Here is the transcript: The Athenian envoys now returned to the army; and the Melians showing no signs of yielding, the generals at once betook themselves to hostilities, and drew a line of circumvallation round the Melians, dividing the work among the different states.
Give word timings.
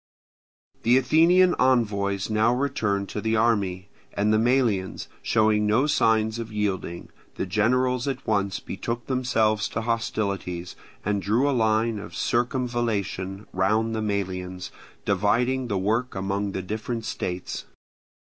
The 0.81 0.97
Athenian 0.97 1.53
envoys 1.59 2.27
now 2.27 2.55
returned 2.55 3.07
to 3.09 3.21
the 3.21 3.35
army; 3.35 3.89
and 4.15 4.33
the 4.33 4.39
Melians 4.39 5.07
showing 5.21 5.67
no 5.67 5.85
signs 5.85 6.39
of 6.39 6.51
yielding, 6.51 7.09
the 7.35 7.45
generals 7.45 8.07
at 8.07 8.25
once 8.25 8.59
betook 8.59 9.05
themselves 9.05 9.69
to 9.69 9.81
hostilities, 9.81 10.75
and 11.05 11.21
drew 11.21 11.47
a 11.47 11.51
line 11.53 11.99
of 11.99 12.15
circumvallation 12.15 13.45
round 13.53 13.93
the 13.93 14.01
Melians, 14.01 14.71
dividing 15.05 15.67
the 15.67 15.77
work 15.77 16.15
among 16.15 16.53
the 16.53 16.63
different 16.63 17.05
states. 17.05 17.65